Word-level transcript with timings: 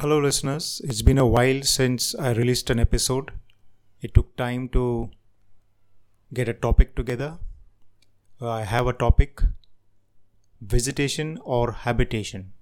Hello, 0.00 0.18
listeners. 0.18 0.80
It's 0.82 1.02
been 1.02 1.18
a 1.18 1.26
while 1.26 1.60
since 1.62 2.14
I 2.14 2.32
released 2.32 2.70
an 2.70 2.78
episode. 2.80 3.32
It 4.00 4.14
took 4.14 4.34
time 4.34 4.70
to 4.70 5.10
get 6.32 6.48
a 6.48 6.54
topic 6.54 6.96
together. 6.96 7.36
Uh, 8.40 8.48
I 8.48 8.62
have 8.62 8.86
a 8.86 8.94
topic 8.94 9.42
visitation 10.62 11.38
or 11.44 11.72
habitation. 11.72 12.52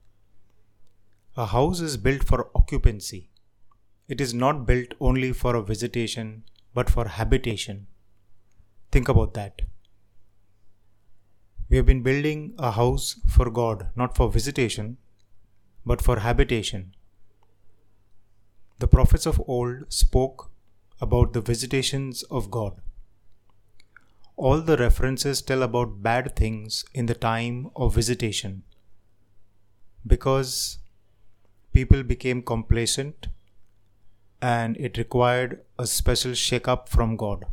A 1.37 1.47
house 1.47 1.79
is 1.79 1.97
built 1.97 2.25
for 2.25 2.51
occupancy. 2.57 3.31
It 4.09 4.21
is 4.21 4.35
not 4.35 4.67
built 4.67 4.95
only 4.99 5.33
for 5.33 5.55
a 5.55 5.63
visitation 5.63 6.43
but 6.75 6.91
for 6.91 7.07
habitation. 7.07 7.87
Think 8.91 9.09
about 9.09 9.35
that. 9.35 9.63
We 11.71 11.77
have 11.77 11.87
been 11.87 12.03
building 12.03 12.55
a 12.59 12.73
house 12.73 13.21
for 13.29 13.49
God, 13.49 13.91
not 13.95 14.17
for 14.17 14.29
visitation, 14.29 14.97
but 15.87 16.03
for 16.03 16.19
habitation. 16.19 16.95
The 18.81 18.87
prophets 18.89 19.27
of 19.27 19.43
old 19.49 19.93
spoke 19.93 20.51
about 21.01 21.33
the 21.33 21.41
visitations 21.41 22.23
of 22.25 22.51
God. 22.51 22.81
All 24.37 24.61
the 24.61 24.77
references 24.77 25.43
tell 25.43 25.65
about 25.65 26.01
bad 26.03 26.37
things 26.37 26.85
in 26.95 27.07
the 27.07 27.15
time 27.15 27.71
of 27.75 27.95
visitation 27.95 28.63
because 30.07 30.79
people 31.73 32.03
became 32.03 32.41
complacent 32.41 33.27
and 34.41 34.77
it 34.77 34.97
required 34.97 35.61
a 35.77 35.87
special 35.87 36.35
shake 36.35 36.69
up 36.69 36.89
from 36.89 37.17
God. 37.17 37.47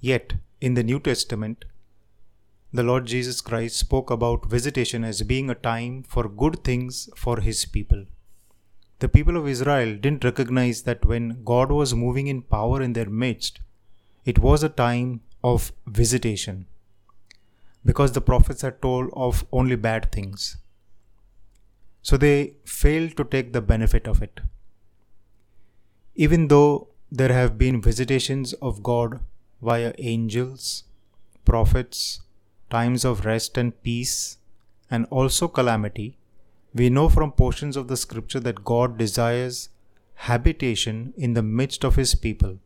Yet, 0.00 0.34
in 0.60 0.74
the 0.74 0.82
New 0.82 1.00
Testament, 1.00 1.66
the 2.72 2.82
Lord 2.82 3.04
Jesus 3.04 3.42
Christ 3.42 3.76
spoke 3.76 4.10
about 4.10 4.48
visitation 4.48 5.04
as 5.04 5.22
being 5.22 5.50
a 5.50 5.54
time 5.54 6.02
for 6.02 6.28
good 6.28 6.64
things 6.64 7.10
for 7.14 7.40
His 7.40 7.66
people. 7.66 8.06
The 9.02 9.08
people 9.08 9.36
of 9.36 9.48
Israel 9.48 9.96
didn't 9.96 10.22
recognize 10.22 10.82
that 10.82 11.04
when 11.04 11.42
God 11.42 11.72
was 11.72 11.92
moving 11.92 12.28
in 12.28 12.42
power 12.42 12.80
in 12.80 12.92
their 12.92 13.10
midst, 13.10 13.58
it 14.24 14.38
was 14.38 14.62
a 14.62 14.68
time 14.68 15.22
of 15.42 15.72
visitation 15.88 16.66
because 17.84 18.12
the 18.12 18.20
prophets 18.20 18.62
had 18.62 18.80
told 18.80 19.10
of 19.14 19.44
only 19.50 19.74
bad 19.74 20.12
things. 20.12 20.56
So 22.02 22.16
they 22.16 22.54
failed 22.64 23.16
to 23.16 23.24
take 23.24 23.52
the 23.52 23.60
benefit 23.60 24.06
of 24.06 24.22
it. 24.22 24.40
Even 26.14 26.46
though 26.46 26.86
there 27.10 27.32
have 27.32 27.58
been 27.58 27.82
visitations 27.82 28.52
of 28.70 28.84
God 28.84 29.18
via 29.60 29.92
angels, 29.98 30.84
prophets, 31.44 32.20
times 32.70 33.04
of 33.04 33.24
rest 33.24 33.58
and 33.58 33.82
peace, 33.82 34.38
and 34.88 35.06
also 35.06 35.48
calamity, 35.48 36.18
we 36.74 36.88
know 36.88 37.08
from 37.08 37.32
portions 37.32 37.76
of 37.76 37.88
the 37.88 37.96
scripture 37.96 38.40
that 38.40 38.64
God 38.64 38.96
desires 38.96 39.68
habitation 40.14 41.12
in 41.16 41.34
the 41.34 41.42
midst 41.42 41.84
of 41.84 41.96
his 41.96 42.14
people. 42.14 42.58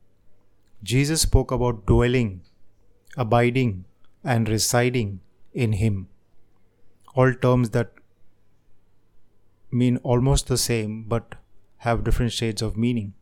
Jesus 0.83 1.23
spoke 1.23 1.51
about 1.51 1.87
dwelling, 1.87 2.43
abiding, 3.17 3.85
and 4.23 4.49
residing 4.49 5.21
in 5.55 5.73
him. 5.73 6.09
All 7.15 7.33
terms 7.33 7.71
that 7.71 7.93
mean 9.71 9.97
almost 9.99 10.47
the 10.47 10.59
same 10.59 11.05
but 11.05 11.35
have 11.79 12.05
different 12.05 12.33
shades 12.33 12.63
of 12.63 12.77
meaning. 12.77 13.15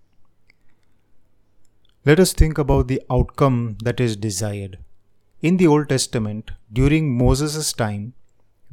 Let 2.04 2.20
us 2.20 2.32
think 2.32 2.58
about 2.58 2.88
the 2.88 3.00
outcome 3.10 3.78
that 3.82 4.00
is 4.00 4.16
desired. 4.16 4.78
In 5.40 5.56
the 5.56 5.66
Old 5.66 5.88
Testament, 5.88 6.50
during 6.72 7.16
Moses' 7.16 7.72
time, 7.72 8.12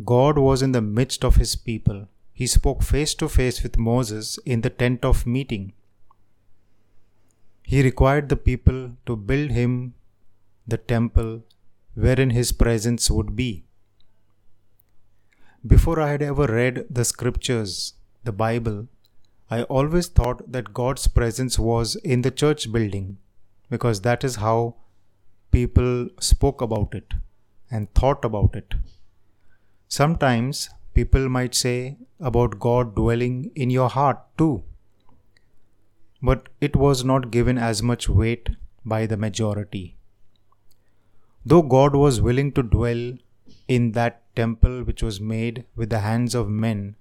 God 0.04 0.38
was 0.38 0.62
in 0.62 0.72
the 0.72 0.82
midst 0.82 1.24
of 1.24 1.36
his 1.36 1.56
people. 1.56 2.08
He 2.34 2.48
spoke 2.48 2.82
face 2.82 3.14
to 3.16 3.30
face 3.30 3.62
with 3.62 3.78
Moses 3.78 4.40
in 4.46 4.62
the 4.62 4.70
tent 4.70 5.06
of 5.06 5.28
meeting. 5.28 5.74
He 7.64 7.84
required 7.84 8.30
the 8.30 8.36
people 8.36 8.92
to 9.06 9.16
build 9.16 9.52
him 9.52 9.94
the 10.68 10.78
temple 10.78 11.44
wherein 11.94 12.32
his 12.32 12.52
presence 12.52 13.12
would 13.12 13.36
be. 13.36 13.64
Before 15.66 16.00
I 16.00 16.10
had 16.12 16.22
ever 16.22 16.48
read 16.48 16.88
the 16.90 17.06
scriptures, 17.06 17.94
the 18.24 18.32
Bible, 18.32 18.88
I 19.50 19.64
always 19.64 20.08
thought 20.08 20.52
that 20.52 20.74
God's 20.74 21.08
presence 21.08 21.60
was 21.60 21.96
in 21.98 22.22
the 22.22 22.32
church 22.32 22.72
building 22.72 23.18
because 23.70 24.02
that 24.02 24.24
is 24.24 24.38
how 24.38 24.76
people 25.52 26.10
spoke 26.20 26.62
about 26.62 26.96
it 26.96 27.14
and 27.70 27.94
thought 27.94 28.26
about 28.26 28.56
it. 28.56 28.74
Sometimes 29.94 30.70
people 30.94 31.28
might 31.28 31.54
say 31.54 31.98
about 32.18 32.60
God 32.62 32.96
dwelling 32.96 33.52
in 33.56 33.70
your 33.70 33.90
heart 33.90 34.20
too, 34.38 34.64
but 36.22 36.48
it 36.62 36.78
was 36.78 37.04
not 37.04 37.30
given 37.30 37.58
as 37.58 37.84
much 37.84 38.08
weight 38.08 38.52
by 38.86 39.06
the 39.06 39.18
majority. 39.18 39.98
Though 41.46 41.62
God 41.62 41.94
was 41.94 42.22
willing 42.22 42.54
to 42.54 42.64
dwell 42.64 43.18
in 43.68 43.92
that 43.92 44.24
temple 44.34 44.84
which 44.84 45.04
was 45.04 45.20
made 45.20 45.66
with 45.76 45.90
the 45.90 46.00
hands 46.00 46.36
of 46.36 46.48
men, 46.48 46.96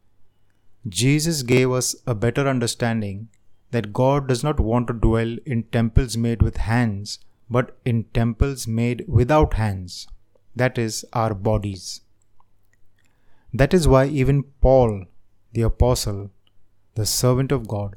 Jesus 0.88 1.44
gave 1.44 1.70
us 1.70 1.94
a 2.08 2.14
better 2.26 2.48
understanding 2.48 3.28
that 3.70 3.92
God 3.92 4.26
does 4.26 4.42
not 4.42 4.58
want 4.58 4.88
to 4.88 4.94
dwell 4.94 5.36
in 5.46 5.62
temples 5.62 6.16
made 6.16 6.42
with 6.42 6.56
hands, 6.56 7.20
but 7.48 7.78
in 7.84 8.06
temples 8.12 8.66
made 8.66 9.04
without 9.06 9.54
hands, 9.54 10.08
that 10.56 10.76
is, 10.76 11.04
our 11.12 11.34
bodies. 11.34 12.00
That 13.52 13.74
is 13.74 13.88
why 13.88 14.06
even 14.06 14.44
Paul, 14.60 15.06
the 15.52 15.62
apostle, 15.62 16.30
the 16.94 17.06
servant 17.06 17.50
of 17.50 17.66
God, 17.66 17.96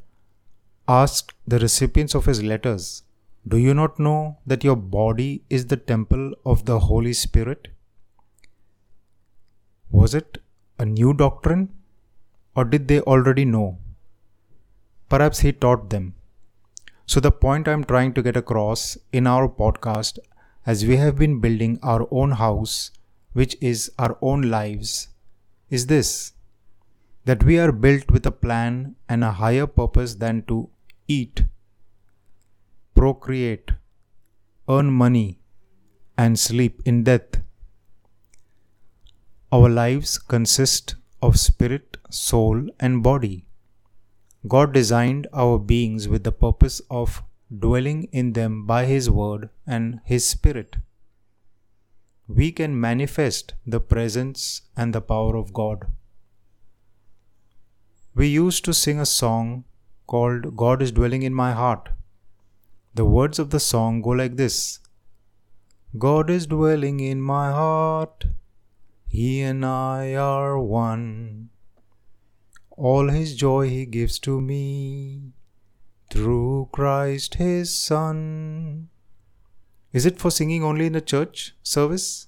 asked 0.87 1.33
the 1.47 1.59
recipients 1.59 2.15
of 2.15 2.25
his 2.25 2.41
letters, 2.41 3.03
Do 3.47 3.57
you 3.57 3.73
not 3.73 3.99
know 3.99 4.37
that 4.45 4.63
your 4.63 4.75
body 4.75 5.43
is 5.49 5.67
the 5.67 5.77
temple 5.77 6.33
of 6.45 6.65
the 6.65 6.79
Holy 6.79 7.13
Spirit? 7.13 7.67
Was 9.91 10.15
it 10.15 10.39
a 10.79 10.85
new 10.85 11.13
doctrine 11.13 11.69
or 12.55 12.65
did 12.65 12.87
they 12.87 12.99
already 13.01 13.45
know? 13.45 13.77
Perhaps 15.09 15.39
he 15.39 15.51
taught 15.51 15.89
them. 15.91 16.15
So, 17.05 17.19
the 17.19 17.31
point 17.31 17.67
I'm 17.67 17.83
trying 17.83 18.13
to 18.13 18.23
get 18.23 18.37
across 18.37 18.97
in 19.11 19.27
our 19.27 19.47
podcast, 19.47 20.17
as 20.65 20.85
we 20.85 20.95
have 20.95 21.17
been 21.17 21.41
building 21.41 21.77
our 21.83 22.07
own 22.09 22.31
house, 22.31 22.91
which 23.33 23.55
is 23.61 23.91
our 23.99 24.17
own 24.21 24.41
lives, 24.43 25.09
is 25.77 25.87
this 25.91 26.09
that 27.29 27.43
we 27.49 27.57
are 27.63 27.71
built 27.83 28.11
with 28.15 28.25
a 28.29 28.37
plan 28.45 28.73
and 29.07 29.23
a 29.23 29.31
higher 29.39 29.65
purpose 29.65 30.15
than 30.23 30.41
to 30.49 30.57
eat, 31.07 31.43
procreate, 32.93 33.71
earn 34.67 34.91
money, 34.91 35.39
and 36.17 36.37
sleep 36.37 36.81
in 36.85 37.03
death. 37.03 37.39
Our 39.51 39.69
lives 39.69 40.17
consist 40.17 40.95
of 41.21 41.39
spirit, 41.39 41.97
soul, 42.09 42.67
and 42.79 43.01
body. 43.01 43.45
God 44.47 44.73
designed 44.73 45.27
our 45.33 45.57
beings 45.57 46.07
with 46.07 46.23
the 46.23 46.37
purpose 46.45 46.81
of 46.91 47.23
dwelling 47.65 48.03
in 48.11 48.33
them 48.33 48.65
by 48.65 48.85
His 48.85 49.09
Word 49.09 49.49
and 49.65 50.01
His 50.03 50.25
Spirit 50.25 50.75
we 52.35 52.51
can 52.51 52.79
manifest 52.79 53.53
the 53.65 53.79
presence 53.79 54.61
and 54.75 54.93
the 54.93 55.01
power 55.01 55.35
of 55.35 55.53
God. 55.53 55.85
We 58.15 58.27
used 58.27 58.65
to 58.65 58.73
sing 58.73 58.99
a 58.99 59.05
song 59.05 59.65
called 60.07 60.55
God 60.55 60.81
is 60.81 60.91
Dwelling 60.91 61.21
in 61.21 61.33
My 61.33 61.51
Heart. 61.51 61.89
The 62.95 63.05
words 63.05 63.37
of 63.37 63.51
the 63.51 63.59
song 63.59 64.01
go 64.01 64.09
like 64.09 64.35
this 64.35 64.79
God 65.97 66.31
is 66.31 66.47
dwelling 66.47 66.99
in 66.99 67.21
my 67.21 67.51
heart, 67.51 68.25
He 69.07 69.41
and 69.41 69.63
I 69.63 70.15
are 70.15 70.59
one. 70.59 71.49
All 72.71 73.09
His 73.09 73.35
joy 73.35 73.69
He 73.69 73.85
gives 73.85 74.17
to 74.19 74.41
me 74.41 75.33
through 76.09 76.69
Christ 76.71 77.35
His 77.35 77.73
Son. 77.73 78.89
Is 79.91 80.07
it 80.07 80.17
for 80.17 80.31
singing 80.31 80.63
only 80.63 80.87
in 80.87 80.95
a 80.95 81.01
church 81.01 81.55
service? 81.61 82.27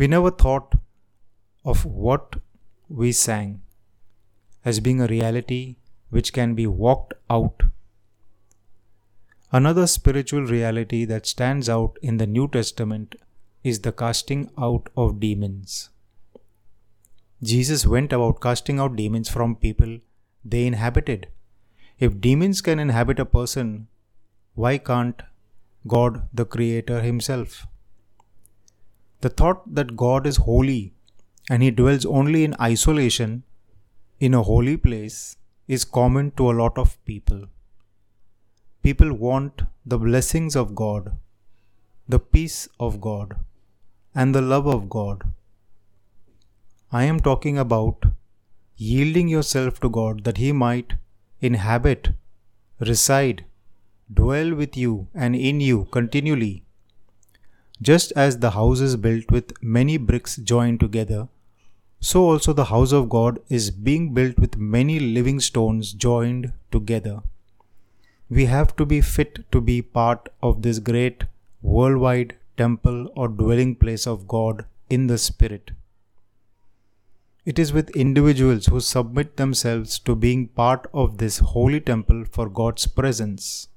We 0.00 0.06
never 0.08 0.30
thought 0.30 0.76
of 1.62 1.84
what 1.84 2.36
we 2.88 3.12
sang 3.12 3.60
as 4.64 4.80
being 4.80 5.02
a 5.02 5.06
reality 5.06 5.76
which 6.08 6.32
can 6.32 6.54
be 6.54 6.66
walked 6.66 7.12
out. 7.28 7.64
Another 9.52 9.86
spiritual 9.86 10.46
reality 10.46 11.04
that 11.04 11.26
stands 11.26 11.68
out 11.68 11.98
in 12.00 12.16
the 12.16 12.26
New 12.26 12.48
Testament 12.48 13.14
is 13.62 13.80
the 13.80 13.92
casting 13.92 14.48
out 14.56 14.88
of 14.96 15.20
demons. 15.20 15.90
Jesus 17.42 17.84
went 17.84 18.14
about 18.14 18.40
casting 18.40 18.80
out 18.80 18.96
demons 18.96 19.28
from 19.28 19.54
people 19.54 19.98
they 20.42 20.66
inhabited. 20.66 21.28
If 21.98 22.22
demons 22.22 22.62
can 22.62 22.78
inhabit 22.78 23.18
a 23.18 23.26
person, 23.26 23.88
why 24.54 24.78
can't 24.78 25.20
God 25.86 26.26
the 26.32 26.46
Creator 26.46 27.02
Himself. 27.02 27.66
The 29.20 29.28
thought 29.28 29.74
that 29.74 29.96
God 29.96 30.26
is 30.26 30.36
holy 30.36 30.94
and 31.48 31.62
He 31.62 31.70
dwells 31.70 32.06
only 32.06 32.44
in 32.44 32.54
isolation 32.60 33.42
in 34.18 34.34
a 34.34 34.42
holy 34.42 34.76
place 34.76 35.36
is 35.66 35.84
common 35.84 36.30
to 36.32 36.50
a 36.50 36.56
lot 36.60 36.78
of 36.78 37.02
people. 37.04 37.46
People 38.82 39.12
want 39.12 39.62
the 39.84 39.98
blessings 39.98 40.56
of 40.56 40.74
God, 40.74 41.18
the 42.08 42.18
peace 42.18 42.68
of 42.78 43.00
God, 43.00 43.36
and 44.14 44.34
the 44.34 44.40
love 44.40 44.66
of 44.66 44.88
God. 44.88 45.22
I 46.90 47.04
am 47.04 47.20
talking 47.20 47.58
about 47.58 48.06
yielding 48.76 49.28
yourself 49.28 49.80
to 49.80 49.90
God 49.90 50.24
that 50.24 50.38
He 50.38 50.50
might 50.50 50.94
inhabit, 51.40 52.10
reside, 52.80 53.44
dwell 54.12 54.54
with 54.54 54.76
you 54.76 55.08
and 55.14 55.36
in 55.36 55.60
you 55.60 55.86
continually. 55.92 56.64
Just 57.82 58.12
as 58.14 58.38
the 58.38 58.50
house 58.50 58.80
is 58.80 58.96
built 58.96 59.30
with 59.30 59.62
many 59.62 59.96
bricks 59.96 60.36
joined 60.36 60.80
together, 60.80 61.28
so 61.98 62.24
also 62.24 62.52
the 62.52 62.66
house 62.66 62.92
of 62.92 63.08
God 63.08 63.40
is 63.48 63.70
being 63.70 64.12
built 64.12 64.38
with 64.38 64.58
many 64.58 64.98
living 65.00 65.40
stones 65.40 65.92
joined 65.92 66.52
together. 66.70 67.22
We 68.28 68.44
have 68.44 68.76
to 68.76 68.86
be 68.86 69.00
fit 69.00 69.50
to 69.50 69.60
be 69.62 69.80
part 69.82 70.28
of 70.42 70.62
this 70.62 70.78
great 70.78 71.24
worldwide 71.62 72.36
temple 72.56 73.10
or 73.16 73.28
dwelling 73.28 73.74
place 73.76 74.06
of 74.06 74.28
God 74.28 74.66
in 74.90 75.06
the 75.06 75.16
Spirit. 75.16 75.70
It 77.46 77.58
is 77.58 77.72
with 77.72 77.96
individuals 77.96 78.66
who 78.66 78.80
submit 78.80 79.38
themselves 79.38 79.98
to 80.00 80.14
being 80.14 80.48
part 80.48 80.86
of 80.92 81.16
this 81.16 81.38
holy 81.38 81.80
temple 81.80 82.26
for 82.30 82.50
God's 82.50 82.86
presence. 82.86 83.69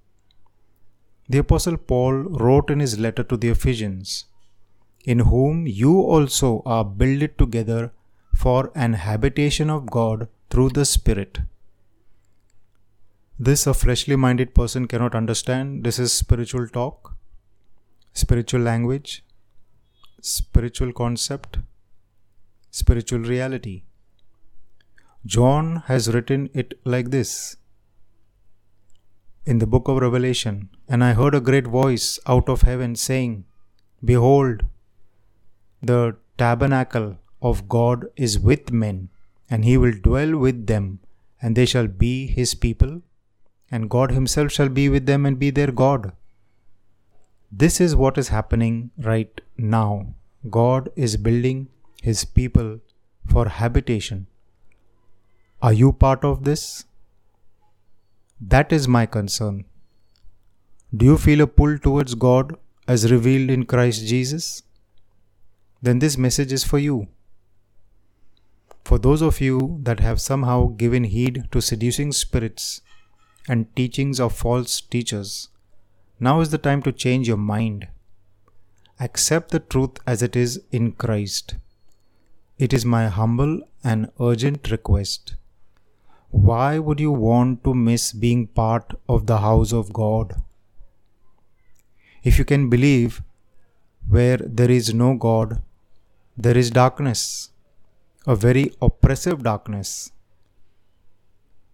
The 1.30 1.38
Apostle 1.38 1.78
Paul 1.78 2.14
wrote 2.14 2.70
in 2.70 2.80
his 2.80 3.00
letter 3.00 3.24
to 3.24 3.38
the 3.38 3.50
Ephesians, 3.50 4.26
In 5.06 5.20
whom 5.20 5.66
you 5.66 6.02
also 6.02 6.62
are 6.66 6.84
builded 6.84 7.38
together 7.38 7.92
for 8.36 8.72
an 8.76 8.94
habitation 8.94 9.70
of 9.70 9.86
God 9.86 10.28
through 10.50 10.70
the 10.70 10.86
Spirit. 10.86 11.40
This 13.40 13.66
a 13.66 13.74
freshly 13.74 14.16
minded 14.16 14.54
person 14.54 14.88
cannot 14.88 15.16
understand. 15.16 15.84
This 15.84 15.98
is 15.98 16.14
spiritual 16.14 16.68
talk, 16.68 17.16
spiritual 18.14 18.62
language, 18.62 19.24
spiritual 20.22 20.94
concept, 20.94 21.58
spiritual 22.70 23.20
reality. 23.20 23.84
John 25.26 25.84
has 25.88 26.14
written 26.14 26.50
it 26.54 26.80
like 26.84 27.10
this 27.12 27.56
in 29.46 29.60
the 29.60 29.68
book 29.68 29.88
of 29.88 29.98
Revelation, 29.98 30.70
and 30.88 31.04
I 31.04 31.14
heard 31.14 31.36
a 31.36 31.42
great 31.42 31.68
voice 31.68 32.20
out 32.26 32.48
of 32.48 32.62
heaven 32.62 32.96
saying, 32.96 33.46
Behold, 34.04 34.66
the 35.82 36.16
tabernacle 36.38 37.18
of 37.42 37.68
God 37.68 38.06
is 38.16 38.40
with 38.40 38.72
men, 38.72 39.10
and 39.50 39.66
he 39.66 39.78
will 39.78 39.92
dwell 39.92 40.38
with 40.38 40.68
them, 40.68 41.00
and 41.42 41.56
they 41.56 41.66
shall 41.66 41.88
be 41.88 42.28
his 42.28 42.56
people, 42.56 43.02
and 43.70 43.90
God 43.90 44.12
himself 44.12 44.52
shall 44.52 44.70
be 44.70 44.88
with 44.88 45.06
them 45.06 45.26
and 45.26 45.38
be 45.38 45.50
their 45.50 45.72
God. 45.72 46.14
This 47.52 47.82
is 47.82 47.96
what 47.96 48.18
is 48.18 48.30
happening 48.30 48.92
right 48.98 49.42
now. 49.58 50.16
God 50.50 50.90
is 50.96 51.18
building 51.18 51.68
his 52.02 52.26
people 52.26 52.80
for 53.28 53.48
habitation. 53.48 54.28
Are 55.62 55.74
you 55.74 55.92
part 55.92 56.26
of 56.26 56.44
this? 56.44 56.86
That 58.46 58.74
is 58.74 58.90
my 58.90 59.06
concern. 59.06 59.64
Do 60.94 61.06
you 61.06 61.18
feel 61.18 61.40
a 61.40 61.48
pull 61.48 61.78
towards 61.78 62.14
God 62.14 62.58
as 62.90 63.10
revealed 63.10 63.50
in 63.50 63.66
Christ 63.66 64.06
Jesus? 64.06 64.64
Then 65.82 66.00
this 66.00 66.18
message 66.18 66.52
is 66.52 66.66
for 66.66 66.78
you. 66.78 67.08
For 68.84 69.00
those 69.00 69.22
of 69.22 69.40
you 69.40 69.80
that 69.84 70.02
have 70.02 70.20
somehow 70.20 70.68
given 70.68 71.06
heed 71.06 71.48
to 71.54 71.62
seducing 71.62 72.12
spirits 72.12 72.82
and 73.48 73.74
teachings 73.78 74.20
of 74.20 74.36
false 74.36 74.82
teachers, 74.82 75.48
now 76.20 76.42
is 76.42 76.50
the 76.50 76.58
time 76.58 76.82
to 76.84 76.92
change 76.92 77.30
your 77.30 77.38
mind. 77.38 77.88
Accept 79.00 79.52
the 79.52 79.60
truth 79.60 80.00
as 80.06 80.22
it 80.22 80.36
is 80.36 80.62
in 80.70 80.92
Christ. 80.92 81.56
It 82.60 82.74
is 82.74 82.84
my 82.84 83.08
humble 83.08 83.62
and 83.86 84.12
urgent 84.20 84.70
request. 84.70 85.36
Why 86.34 86.80
would 86.80 87.00
you 87.00 87.12
want 87.12 87.64
to 87.64 87.74
miss 87.74 88.12
being 88.12 88.48
part 88.48 88.94
of 89.08 89.28
the 89.28 89.38
house 89.38 89.72
of 89.72 89.94
God? 89.94 90.36
If 92.24 92.38
you 92.40 92.46
can 92.46 92.70
believe 92.70 93.22
where 94.10 94.38
there 94.38 94.72
is 94.72 94.94
no 94.94 95.16
God, 95.16 95.62
there 96.36 96.58
is 96.58 96.72
darkness 96.72 97.52
a 98.26 98.36
very 98.36 98.72
oppressive 98.82 99.44
darkness. 99.44 100.12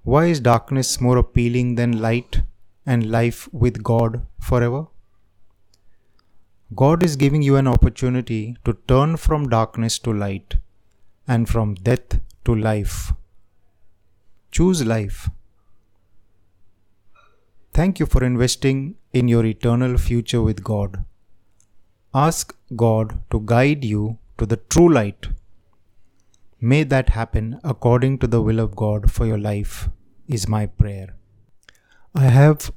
Why 0.04 0.26
is 0.26 0.40
darkness 0.40 1.00
more 1.00 1.18
appealing 1.18 1.76
than 1.76 2.02
light 2.02 2.42
and 2.86 3.12
life 3.12 3.48
with 3.54 3.84
God 3.84 4.26
forever? 4.40 4.88
God 6.74 7.04
is 7.04 7.16
giving 7.16 7.44
you 7.44 7.56
an 7.56 7.68
opportunity 7.68 8.58
to 8.66 8.74
turn 8.88 9.18
from 9.18 9.50
darkness 9.50 10.00
to 10.00 10.14
light 10.14 10.58
and 11.28 11.48
from 11.48 11.76
death 11.76 12.20
to 12.46 12.56
life. 12.56 13.14
Choose 14.52 14.86
life. 14.86 15.30
Thank 17.74 18.00
you 18.00 18.06
for 18.06 18.24
investing 18.24 18.96
in 19.14 19.28
your 19.28 19.46
eternal 19.46 19.98
future 19.98 20.42
with 20.42 20.64
God. 20.64 21.06
Ask 22.14 22.56
God 22.76 23.20
to 23.32 23.42
guide 23.46 23.86
you 23.86 24.18
to 24.38 24.46
the 24.46 24.58
true 24.58 24.92
light 24.92 25.28
May 26.62 26.84
that 26.84 27.10
happen 27.10 27.58
according 27.64 28.18
to 28.18 28.28
the 28.28 28.42
will 28.42 28.60
of 28.60 28.76
God 28.76 29.10
for 29.10 29.26
your 29.26 29.38
life, 29.38 29.90
is 30.28 30.50
my 30.50 30.66
prayer. 30.66 31.16
I 32.14 32.26
have 32.26 32.72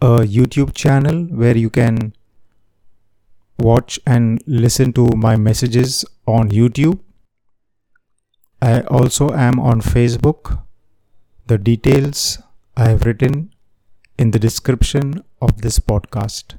a 0.00 0.18
YouTube 0.18 0.72
channel 0.74 1.24
where 1.24 1.56
you 1.56 1.68
can 1.68 2.14
watch 3.58 3.98
and 4.06 4.40
listen 4.46 4.92
to 4.92 5.08
my 5.16 5.34
messages 5.36 6.04
on 6.24 6.50
YouTube. 6.50 7.00
I 8.62 8.82
also 8.82 9.32
am 9.32 9.58
on 9.58 9.80
Facebook. 9.80 10.62
The 11.48 11.58
details 11.58 12.38
I 12.76 12.88
have 12.88 13.06
written 13.06 13.54
in 14.18 14.32
the 14.32 14.38
description 14.40 15.22
of 15.40 15.62
this 15.62 15.78
podcast. 15.78 16.56